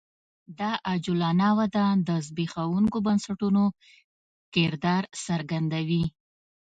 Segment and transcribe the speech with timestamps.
[0.59, 3.63] دا عجولانه وده د زبېښونکو بنسټونو
[4.53, 6.05] کردار څرګندوي